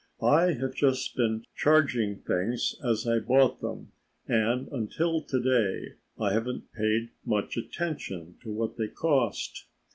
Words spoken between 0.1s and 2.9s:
I have just been charging things